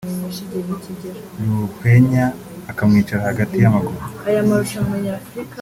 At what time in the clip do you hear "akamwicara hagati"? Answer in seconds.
2.71-3.55